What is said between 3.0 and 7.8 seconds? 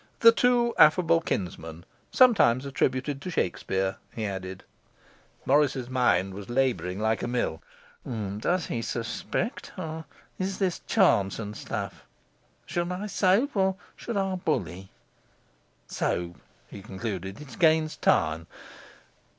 to Shakespeare,' he added. Morris's mind was labouring like a mill.